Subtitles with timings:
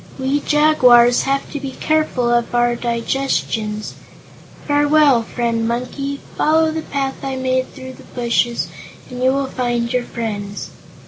[0.17, 3.93] We jaguars have to be careful of our digestions.
[4.65, 6.19] Farewell, Friend Monkey.
[6.35, 8.67] Follow the path I made through the bushes
[9.11, 10.71] and you will find your friends."